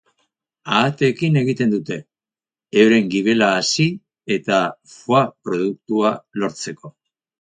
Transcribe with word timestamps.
Ahateekin 0.77 1.35
egiten 1.41 1.73
dute, 1.75 1.97
euren 2.85 3.11
gibela 3.15 3.49
hazi 3.59 3.87
eta 4.37 4.59
foie 4.95 5.23
produktua 5.51 6.15
lortzeko. 6.45 6.93